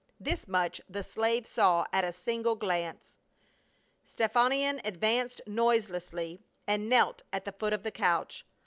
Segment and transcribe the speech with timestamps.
[0.19, 3.19] This much the slave saw at a single glance.
[4.03, 8.43] Stephanion advanced noiselessly and knelt at the foot of the couch.